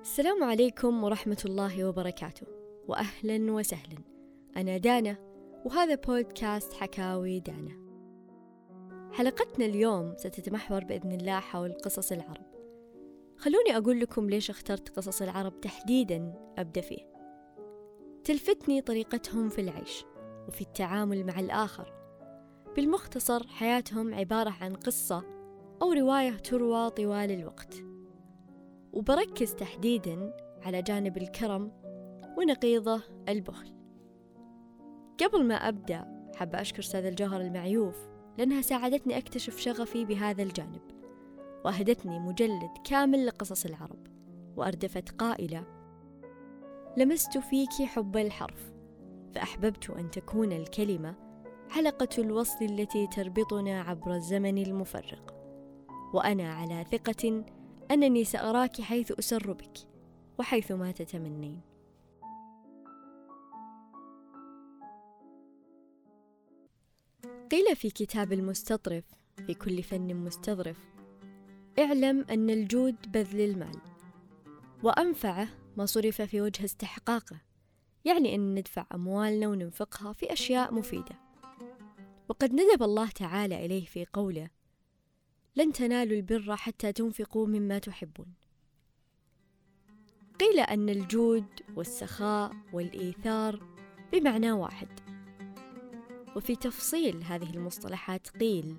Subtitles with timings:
[0.00, 2.46] السلام عليكم ورحمة الله وبركاته.
[2.88, 3.98] وأهلا وسهلا.
[4.56, 5.16] أنا دانا
[5.64, 7.80] وهذا بودكاست حكاوي دانا.
[9.12, 12.46] حلقتنا اليوم ستتمحور بإذن الله حول قصص العرب.
[13.36, 17.12] خلوني أقول لكم ليش اخترت قصص العرب تحديدا أبدأ فيه.
[18.24, 20.04] تلفتني طريقتهم في العيش
[20.48, 21.92] وفي التعامل مع الآخر.
[22.76, 25.24] بالمختصر حياتهم عبارة عن قصة
[25.82, 27.89] أو رواية تروى طوال الوقت.
[28.92, 31.72] وبركز تحديدا على جانب الكرم
[32.38, 33.74] ونقيضه البخل.
[35.22, 37.96] قبل ما أبدأ حابة أشكر أستاذ الجوهر المعيوف
[38.38, 40.82] لأنها ساعدتني أكتشف شغفي بهذا الجانب
[41.64, 44.06] وأهدتني مجلد كامل لقصص العرب
[44.56, 45.64] وأردفت قائلة
[46.96, 48.72] لمست فيك حب الحرف
[49.34, 51.14] فأحببت أن تكون الكلمة
[51.68, 55.34] حلقة الوصل التي تربطنا عبر الزمن المفرق
[56.14, 57.44] وأنا على ثقة
[57.90, 59.72] أنني سأراك حيث أسر بك
[60.38, 61.60] وحيث ما تتمنين.
[67.50, 69.04] قيل في كتاب المستطرف
[69.46, 70.76] في كل فن مستظرف
[71.78, 73.80] اعلم أن الجود بذل المال
[74.82, 77.40] وأنفعه ما صرف في وجه استحقاقه
[78.04, 81.20] يعني أن ندفع أموالنا وننفقها في أشياء مفيدة.
[82.28, 84.50] وقد ندب الله تعالى إليه في قوله
[85.56, 88.34] لن تنالوا البر حتى تنفقوا مما تحبون.
[90.40, 91.44] قيل أن الجود
[91.76, 93.60] والسخاء والإيثار
[94.12, 94.88] بمعنى واحد.
[96.36, 98.76] وفي تفصيل هذه المصطلحات قيل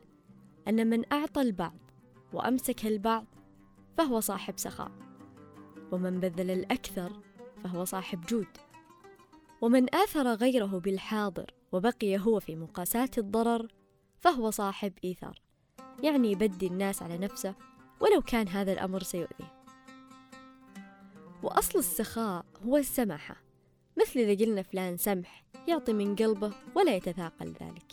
[0.68, 1.78] أن من أعطى البعض
[2.34, 3.26] وأمسك البعض
[3.98, 4.92] فهو صاحب سخاء
[5.92, 7.22] ومن بذل الأكثر
[7.64, 8.58] فهو صاحب جود.
[9.62, 13.68] ومن آثر غيره بالحاضر وبقي هو في مقاساة الضرر
[14.20, 15.42] فهو صاحب إيثار.
[16.04, 17.56] يعني يبدي الناس على نفسه
[18.00, 19.64] ولو كان هذا الأمر سيؤذيه.
[21.44, 23.42] وأصل السخاء هو السماحة
[24.00, 27.92] مثل إذا قلنا فلان سمح يعطي من قلبه ولا يتثاقل ذلك.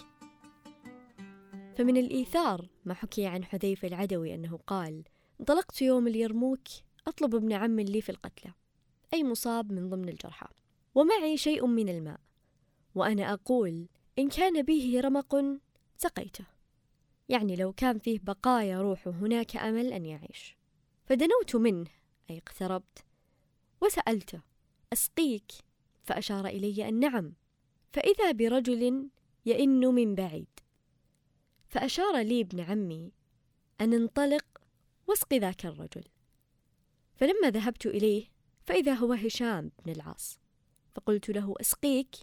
[1.76, 5.04] فمن الإيثار ما حكي عن حذيفة العدوي أنه قال
[5.40, 6.68] انطلقت يوم اليرموك
[7.06, 8.52] أطلب ابن عم لي في القتلى
[9.14, 10.46] أي مصاب من ضمن الجرحى
[10.94, 12.20] ومعي شيء من الماء
[12.94, 13.88] وأنا أقول
[14.18, 15.44] إن كان به رمق
[15.96, 16.57] سقيته.
[17.28, 20.56] يعني لو كان فيه بقايا روح هناك أمل أن يعيش.
[21.04, 21.90] فدنوت منه
[22.30, 23.04] أي اقتربت.
[23.80, 24.40] وسألته
[24.92, 25.52] أسقيك؟
[26.04, 27.34] فأشار إلي أن نعم
[27.92, 29.10] فإذا برجل
[29.46, 30.60] يئن من بعيد.
[31.68, 33.12] فأشار لي ابن عمي
[33.80, 34.46] أن انطلق
[35.06, 36.04] واسق ذاك الرجل.
[37.16, 38.26] فلما ذهبت إليه
[38.62, 40.40] فإذا هو هشام بن العاص.
[40.94, 42.16] فقلت له أسقيك؟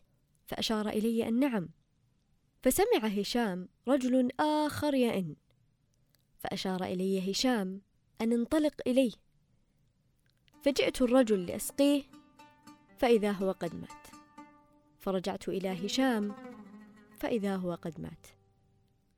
[0.45, 1.69] فأشار إلي أن نعم.
[2.65, 5.35] فسمع هشام رجل آخر يئن
[6.37, 7.81] فأشار إلي هشام
[8.21, 9.11] أن انطلق إليه.
[10.61, 12.03] فجئت الرجل لأسقيه
[12.97, 14.07] فإذا هو قد مات.
[14.97, 16.35] فرجعت إلى هشام
[17.17, 18.27] فإذا هو قد مات.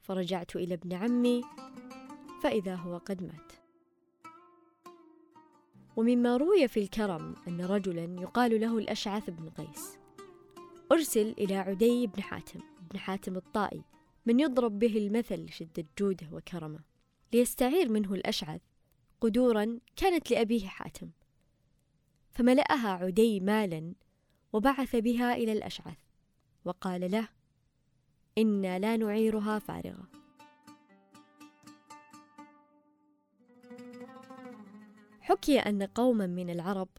[0.01, 1.43] فرجعت إلى ابن عمي
[2.43, 3.51] فإذا هو قد مات.
[5.95, 9.97] ومما روي في الكرم أن رجلا يقال له الأشعث بن قيس.
[10.91, 12.76] أرسل إلى عدي بن حاتم.
[12.91, 13.83] بن حاتم الطائي
[14.25, 16.79] من يضرب به المثل لشدة جوده وكرمه
[17.33, 18.61] ليستعير منه الأشعث
[19.21, 21.09] قدورا كانت لأبيه حاتم.
[22.31, 23.93] فملأها عدي مالا
[24.53, 25.97] وبعث بها إلى الأشعث
[26.65, 27.27] وقال له
[28.37, 30.07] إنا لا نعيرها فارغة.
[35.21, 36.89] حكي أن قوما من العرب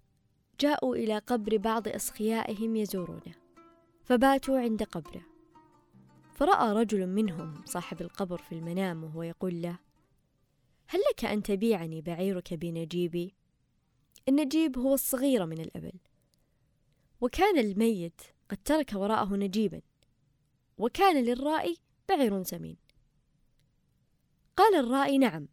[0.60, 3.34] جاءوا إلى قبر بعض أسخيائهم يزورونه
[4.02, 5.37] فباتوا عند قبره.
[6.38, 9.78] فرأى رجل منهم صاحب القبر في المنام وهو يقول له
[10.86, 13.34] هل لك أن تبيعني بعيرك بنجيبي؟
[14.28, 15.92] النجيب هو الصغير من الأبل.
[17.20, 19.80] وكان الميت قد ترك وراءه نجيبا
[20.78, 21.76] وكان للرائي
[22.08, 22.76] بعير سمين.
[24.56, 25.48] قال الرائي نعم.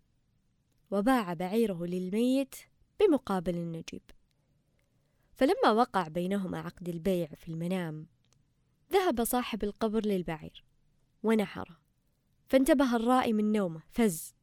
[0.92, 2.56] وباع بعيره للميت
[3.00, 4.04] بمقابل النجيب.
[5.34, 8.08] فلما وقع بينهما عقد البيع في المنام
[8.94, 10.75] ذهب صاحب القبر للبعير.
[11.26, 11.78] ونحره
[12.48, 14.36] فانتبه الرائي من نومه فز.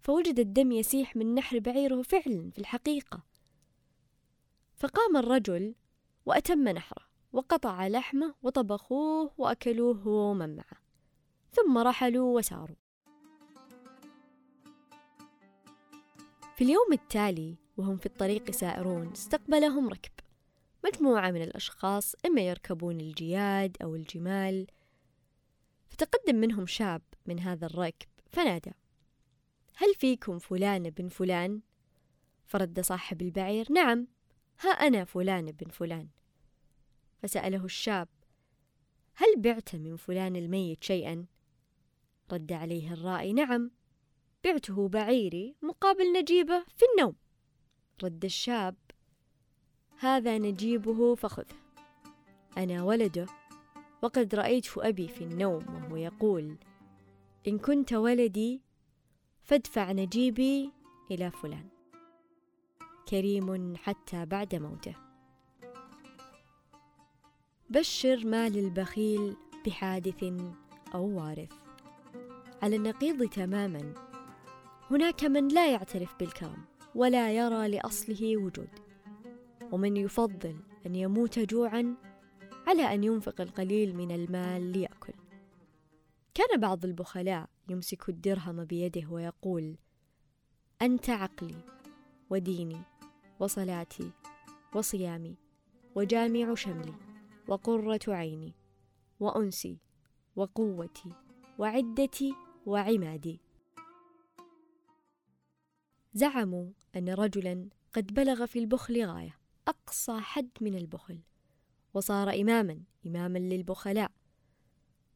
[0.00, 3.22] فوجد الدم يسيح من نحر بعيره فعلا في الحقيقة.
[4.74, 5.74] فقام الرجل
[6.26, 10.80] وأتم نحره وقطع لحمه وطبخوه وأكلوه هو ومن معه.
[11.52, 12.76] ثم رحلوا وساروا.
[16.56, 20.12] في اليوم التالي وهم في الطريق سائرون استقبلهم ركب.
[20.84, 24.66] مجموعة من الأشخاص إما يركبون الجياد أو الجمال
[25.88, 28.72] فتقدم منهم شاب من هذا الركب فنادى.
[29.76, 31.60] هل فيكم فلان بن فلان؟
[32.44, 33.72] فرد صاحب البعير.
[33.72, 34.06] نعم
[34.60, 36.08] ها أنا فلان بن فلان.
[37.22, 38.08] فسأله الشاب
[39.14, 41.26] هل بعت من فلان الميت شيئا؟
[42.32, 43.70] رد عليه الرائي نعم
[44.44, 47.16] بعته بعيري مقابل نجيبه في النوم.
[48.02, 48.76] رد الشاب
[49.98, 51.54] هذا نجيبه فخذه
[52.56, 53.26] أنا ولده.
[54.06, 56.56] وقد رأيت أبي في النوم وهو يقول
[57.48, 58.62] إن كنت ولدي
[59.42, 60.72] فادفع نجيبي
[61.10, 61.68] إلى فلان.
[63.08, 64.94] كريم حتى بعد موته.
[67.70, 69.36] بشر مال البخيل
[69.66, 70.24] بحادث
[70.94, 71.52] أو وارث.
[72.62, 73.94] على النقيض تماما.
[74.90, 76.64] هناك من لا يعترف بالكرم
[76.94, 78.70] ولا يرى لأصله وجود.
[79.72, 80.56] ومن يفضل
[80.86, 82.05] أن يموت جوعا
[82.66, 85.12] على أن ينفق القليل من المال ليأكل.
[86.34, 89.76] كان بعض البخلاء يمسك الدرهم بيده ويقول
[90.82, 91.56] أنت عقلي
[92.30, 92.82] وديني
[93.40, 94.10] وصلاتي
[94.74, 95.36] وصيامي
[95.94, 96.94] وجامع شملي
[97.48, 98.54] وقرة عيني
[99.20, 99.78] وأنسي
[100.36, 101.12] وقوتي
[101.58, 102.34] وعدتي
[102.66, 103.40] وعمادي.
[106.14, 109.38] زعموا أن رجلا قد بلغ في البخل غاية
[109.68, 111.20] أقصى حد من البخل.
[111.96, 114.10] وصار إماما إماما للبخلاء.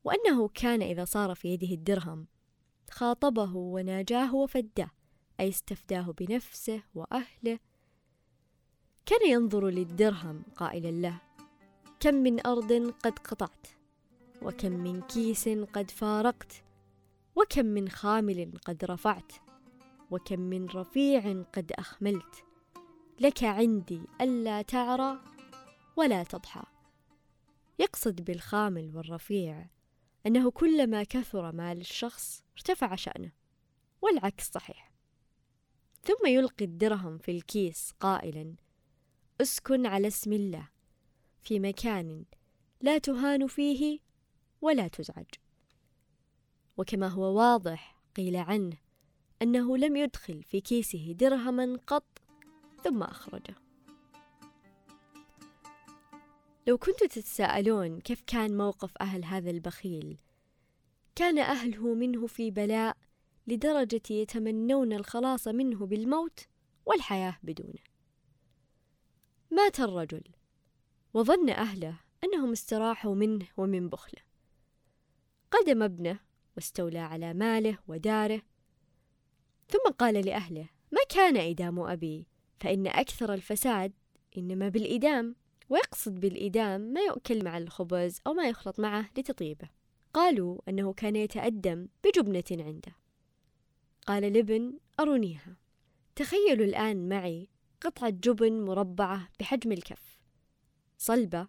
[0.05, 2.27] وأنه كان إذا صار في يده الدرهم
[2.91, 4.91] خاطبه وناجاه وفداه
[5.41, 7.59] أي استفداه بنفسه وأهله.
[9.07, 11.21] كان ينظر للدرهم قائلا له
[12.01, 12.73] كم من أرض
[13.03, 13.67] قد قطعت
[14.43, 16.65] وكم من كيس قد فارقت
[17.37, 19.33] وكم من خامل قد رفعت
[20.11, 22.45] وكم من رفيع قد أخملت.
[23.21, 25.21] لك عندي ألا تعرى
[26.01, 26.63] ولا تضحى.
[27.79, 29.67] يقصد بالخامل والرفيع
[30.27, 33.33] أنه كلما كثر مال الشخص ارتفع شأنه
[34.03, 34.93] والعكس صحيح.
[36.03, 38.55] ثم يلقي الدرهم في الكيس قائلا
[39.41, 40.69] أسكن على اسم الله
[41.43, 42.25] في مكان
[42.81, 43.99] لا تهان فيه
[44.61, 45.31] ولا تزعج.
[46.77, 48.77] وكما هو واضح قيل عنه
[49.43, 52.19] أنه لم يدخل في كيسه درهما قط
[52.85, 53.70] ثم أخرجه.
[56.67, 60.19] لو كنتم تتساءلون كيف كان موقف أهل هذا البخيل؟
[61.15, 62.97] كان أهله منه في بلاء
[63.47, 66.41] لدرجة يتمنون الخلاص منه بالموت
[66.87, 67.79] والحياة بدونه.
[69.51, 70.23] مات الرجل
[71.15, 74.23] وظن أهله أنهم استراحوا منه ومن بخله.
[75.51, 76.21] قدم ابنه
[76.57, 78.43] واستولى على ماله وداره.
[79.69, 82.27] ثم قال لأهله ما كان إدام أبي
[82.61, 83.93] فإن أكثر الفساد
[84.39, 85.37] إنما بالإدام.
[85.71, 89.69] ويقصد بالإدام ما يؤكل مع الخبز أو ما يخلط معه لتطيبه.
[90.15, 92.97] قالوا أنه كان يتأدم بجبنة عنده.
[94.07, 95.57] قال الابن أرونيها.
[96.17, 97.49] تخيلوا الآن معي
[97.81, 100.21] قطعة جبن مربعة بحجم الكف.
[100.99, 101.49] صلبة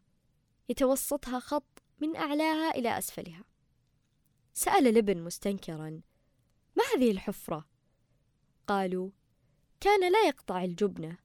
[0.69, 3.43] يتوسطها خط من أعلاها إلى أسفلها.
[4.53, 6.01] سأل الابن مستنكرا
[6.75, 7.67] ما هذه الحفرة؟
[8.67, 9.09] قالوا
[9.79, 11.17] كان لا يقطع الجبنة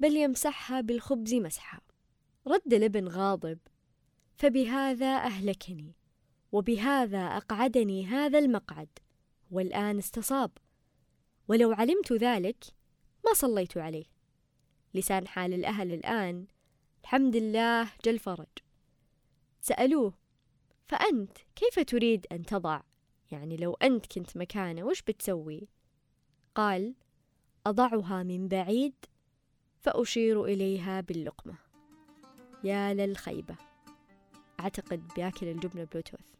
[0.00, 1.85] بل يمسحها بالخبز مسحا.
[2.48, 3.58] رد الابن غاضب
[4.36, 5.94] فبهذا أهلكني
[6.52, 8.88] وبهذا أقعدني هذا المقعد
[9.50, 10.50] والآن استصاب
[11.48, 12.64] ولو علمت ذلك
[13.26, 14.04] ما صليت عليه.
[14.94, 16.46] لسان حال الأهل الآن
[17.02, 18.46] الحمد لله جل فرج.
[19.60, 20.14] سألوه
[20.84, 22.80] فأنت كيف تريد أن تضع؟
[23.30, 25.68] يعني لو أنت كنت مكانه وش بتسوي؟
[26.54, 26.94] قال
[27.66, 28.94] أضعها من بعيد
[29.80, 31.65] فأشير إليها باللقمة.
[32.66, 33.56] يا للخيبة.
[34.60, 36.34] أعتقد بياكل الجبنة بلوتوث.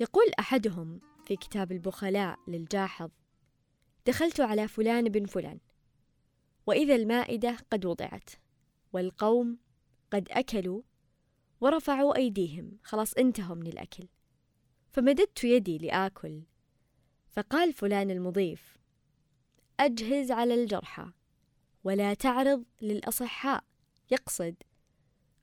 [0.00, 3.10] يقول أحدهم في كتاب البخلاء للجاحظ
[4.06, 5.60] دخلت على فلان بن فلان
[6.66, 8.30] وإذا المائدة قد وضعت
[8.92, 9.58] والقوم
[10.10, 10.82] قد أكلوا
[11.60, 12.78] ورفعوا أيديهم.
[12.82, 14.08] خلاص انتهوا من الأكل.
[14.92, 16.42] فمددت يدي لآكل
[17.30, 18.78] فقال فلان المضيف
[19.80, 21.12] أجهز على الجرحى.
[21.84, 23.64] ولا تعرض للأصحاء.
[24.10, 24.54] يقصد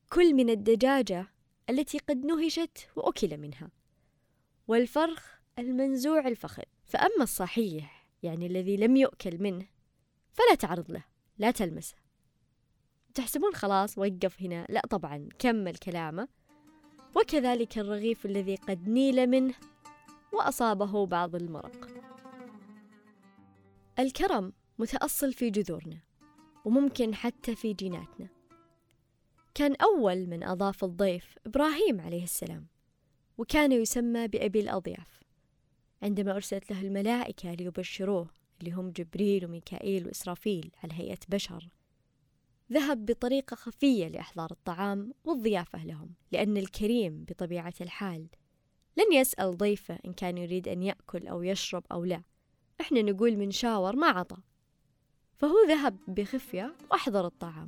[0.10, 1.28] كل من الدجاجة
[1.70, 3.70] التي قد نهشت وأكل منها
[4.68, 9.66] والفرخ المنزوع الفخذ فأما الصحيح يعني الذي لم يؤكل منه
[10.32, 11.04] فلا تعرض له
[11.38, 11.96] لا تلمسه.
[13.14, 14.66] تحسبون خلاص وقف هنا.
[14.70, 16.28] لا طبعا كمل كلامه.
[17.16, 19.54] وكذلك الرغيف الذي قد نيل منه
[20.34, 21.88] وأصابه بعض المرق.
[24.00, 26.09] الكرم متأصل في جذورنا.
[26.66, 28.28] وممكن حتى في جيناتنا.
[29.56, 32.68] كان أول من أضاف الضيف إبراهيم عليه السلام
[33.38, 35.20] وكان يسمى بأبي الأضياف.
[36.04, 41.70] عندما أرسلت له الملائكة ليبشروه اللي هم جبريل وميكائيل وإسرافيل على هيئة بشر
[42.72, 48.28] ذهب بطريقة خفية لإحضار الطعام والضيافة لهم لأن الكريم بطبيعة الحال
[48.98, 52.24] لن يسأل ضيفه إن كان يريد أن يأكل أو يشرب أو لا.
[52.82, 54.38] إحنا نقول من شاور ما عطى.
[55.40, 57.68] فهو ذهب بخفية وأحضر الطعام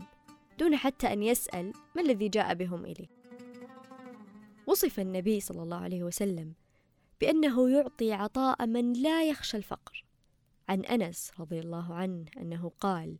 [0.59, 3.07] دون حتى أن يسأل ما الذي جاء بهم إليه.
[4.67, 6.53] وصف النبي صلى الله عليه وسلم
[7.21, 10.05] بأنه يعطي عطاء من لا يخشى الفقر.
[10.69, 13.17] عن أنس رضي الله عنه أنه قال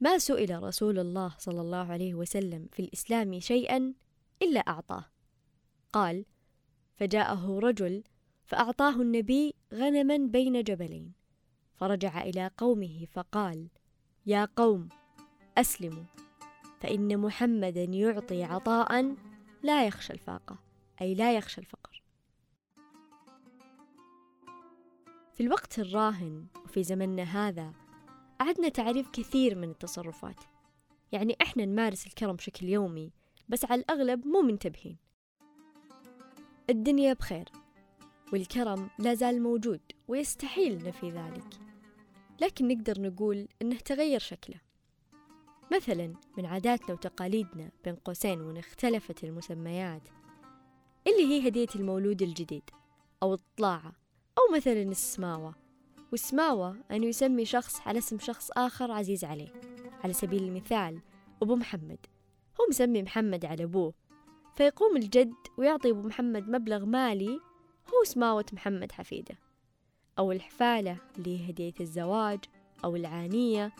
[0.00, 3.94] ما سئل رسول الله صلى الله عليه وسلم في الإسلام شيئا
[4.42, 5.04] إلا أعطاه.
[5.92, 6.24] قال
[6.96, 8.02] فجاءه رجل
[8.44, 11.12] فأعطاه النبي غنما بين جبلين
[11.74, 13.68] فرجع إلى قومه فقال
[14.26, 14.88] يا قوم
[15.58, 16.04] أسلموا.
[16.80, 19.16] فإن محمدا يعطي عطاء
[19.62, 20.58] لا يخشى الفاقة
[21.00, 22.02] أي لا يخشى الفقر.
[25.32, 27.72] في الوقت الراهن وفي زمننا هذا
[28.40, 30.40] عدنا تعريف كثير من التصرفات.
[31.12, 33.12] يعني إحنا نمارس الكرم بشكل يومي
[33.48, 34.96] بس على الأغلب مو منتبهين.
[36.70, 37.48] الدنيا بخير
[38.32, 41.73] والكرم لا زال موجود ويستحيل نفي ذلك.
[42.40, 44.60] لكن نقدر نقول إنه تغير شكله.
[45.72, 50.08] مثلا من عاداتنا وتقاليدنا بين قوسين وإن اختلفت المسميات
[51.06, 52.70] اللي هي هدية المولود الجديد
[53.22, 53.92] أو الطلاعة
[54.38, 55.54] أو مثلا السماوة.
[56.12, 59.52] والسماوة أن يسمي شخص على اسم شخص آخر عزيز عليه.
[60.04, 61.00] على سبيل المثال
[61.42, 62.06] أبو محمد.
[62.60, 63.94] هو مسمي محمد على أبوه.
[64.56, 67.40] فيقوم الجد ويعطي أبو محمد مبلغ مالي
[67.88, 69.38] هو سماوة محمد حفيده.
[70.18, 72.38] أو الحفالة اللي هي هدية الزواج
[72.84, 73.72] أو العانية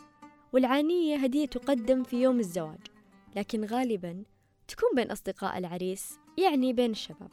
[0.52, 2.80] والعانية هدية تقدم في يوم الزواج
[3.36, 4.24] لكن غالبا
[4.68, 7.30] تكون بين أصدقاء العريس يعني بين الشباب.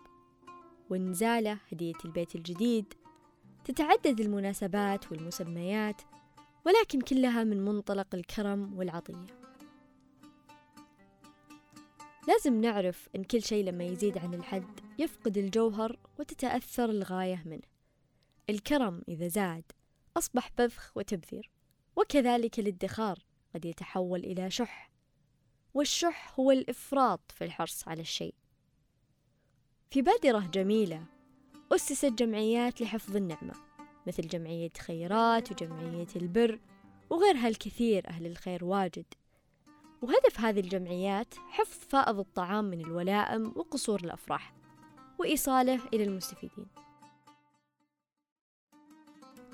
[0.89, 2.93] والنزالة هدية البيت الجديد
[3.65, 6.01] تتعدد المناسبات والمسميات
[6.65, 9.25] ولكن كلها من منطلق الكرم والعطية.
[12.27, 17.70] لازم نعرف أن كل شيء لما يزيد عن الحد يفقد الجوهر وتتأثر الغاية منه.
[18.50, 19.71] الكرم إذا زاد
[20.17, 21.50] أصبح بذخ وتبذير
[21.95, 23.19] وكذلك الادخار
[23.53, 24.91] قد يتحول إلى شح
[25.74, 28.36] والشح هو الإفراط في الحرص على الشيء.
[29.91, 31.05] في بادرة جميلة
[31.71, 33.53] أسست جمعيات لحفظ النعمة
[34.07, 36.60] مثل جمعية خيرات وجمعية البر
[37.10, 39.05] وغيرها الكثير أهل الخير واجد.
[40.01, 44.53] وهدف هذه الجمعيات حفظ فائض الطعام من الولائم وقصور الأفراح
[45.19, 46.67] وإيصاله إلى المستفيدين.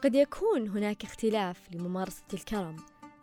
[0.03, 2.75] قد يكون هناك اختلاف لممارسة الكرم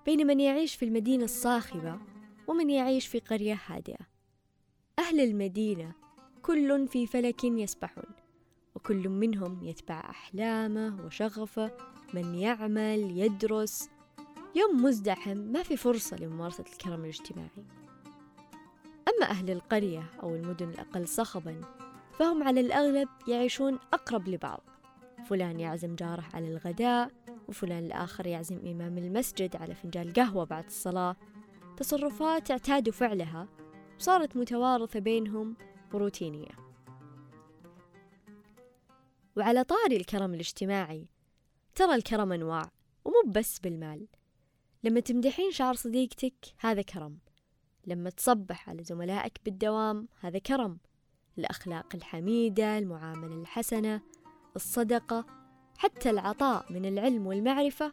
[0.06, 1.98] بين من يعيش في المدينة الصاخبة
[2.46, 3.98] ومن يعيش في قرية هادئة.
[4.98, 5.92] أهل المدينة
[6.42, 8.14] كل في فلك يسبحون
[8.74, 11.70] وكل منهم يتبع أحلامه وشغفه
[12.14, 13.90] من يعمل يدرس.
[14.54, 17.64] يوم مزدحم ما في فرصة لممارسة الكرم الاجتماعي.
[19.08, 21.60] أما أهل القرية أو المدن الأقل صخبا
[22.18, 24.73] فهم على الأغلب يعيشون أقرب لبعض.
[25.24, 27.10] فلان يعزم جاره على الغداء
[27.48, 31.16] وفلان الآخر يعزم إمام المسجد على فنجان قهوة بعد الصلاة.
[31.76, 33.48] تصرفات اعتادوا فعلها.
[33.98, 35.56] وصارت متوارثة بينهم
[35.92, 36.50] وروتينية.
[39.36, 41.08] وعلى طاري الكرم الاجتماعي
[41.74, 42.70] ترى الكرم أنواع
[43.04, 44.06] ومو بس بالمال.
[44.84, 47.18] لما تمدحين شعر صديقتك هذا كرم.
[47.86, 50.78] لما تصبح على زملائك بالدوام هذا كرم.
[51.38, 54.00] الأخلاق الحميدة المعاملة الحسنة
[54.56, 55.26] الصدقة
[55.78, 57.92] حتى العطاء من العلم والمعرفة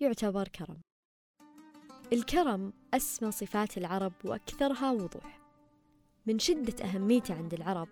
[0.00, 0.80] يعتبر كرم.
[2.12, 5.40] الكرم أسمى صفات العرب وأكثرها وضوح.
[6.26, 7.88] من شدة أهميته عند العرب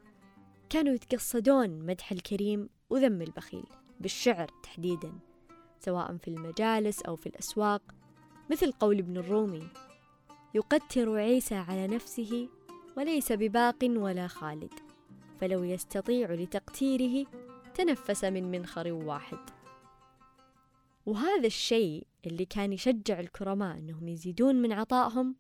[0.71, 3.67] كانوا يتقصدون مدح الكريم وذم البخيل
[4.01, 5.13] بالشعر تحديدا
[5.81, 7.83] سواء في المجالس أو في الأسواق
[8.51, 9.69] مثل قول ابن الرومي
[10.55, 12.49] يقتر عيسى على نفسه
[12.97, 14.73] وليس بباق ولا خالد
[15.41, 17.27] فلو يستطيع لتقتيره
[17.79, 19.39] تنفس من منخر واحد.
[21.07, 25.37] وهذا الشيء اللي كان يشجع الكرماء أنهم يزيدون من عطائهم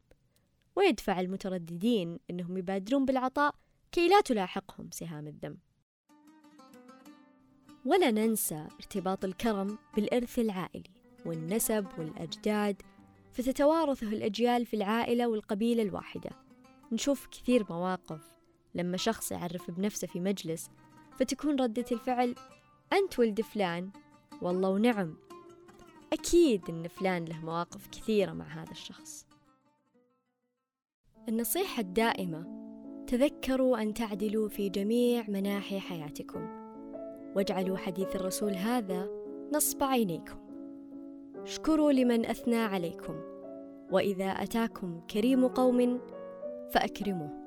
[0.76, 3.54] ويدفع المترددين أنهم يبادرون بالعطاء
[3.92, 5.58] كي لا تلاحقهم سهام الذم
[7.84, 10.90] ولا ننسى ارتباط الكرم بالإرث العائلي
[11.26, 12.82] والنسب والأجداد
[13.32, 16.30] فتتوارثه الأجيال في العائلة والقبيلة الواحدة.
[16.92, 18.20] نشوف كثير مواقف
[18.74, 20.70] لما شخص يعرف بنفسه في مجلس
[21.18, 22.34] فتكون ردة الفعل
[22.92, 23.90] أنت ولد فلان.
[24.42, 25.16] والله ونعم
[26.12, 29.26] أكيد أن فلان له مواقف كثيرة مع هذا الشخص.
[31.28, 32.58] النصيحة الدائمة
[33.06, 36.40] تذكروا أن تعدلوا في جميع مناحي حياتكم
[37.36, 39.08] واجعلوا حديث الرسول هذا
[39.52, 40.38] نصب عينيكم.
[41.36, 43.20] اشكروا لمن أثنى عليكم
[43.92, 46.00] وإذا أتاكم كريم قوم
[46.70, 47.37] فأكرموه.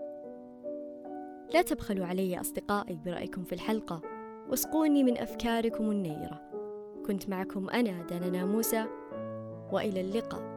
[1.53, 4.01] لا تبخلوا علي أصدقائي برأيكم في الحلقة.
[4.50, 6.41] واسقوني من أفكاركم النيرة.
[7.08, 8.86] كنت معكم أنا دانا موسى.
[9.72, 10.50] وإلى اللقاء.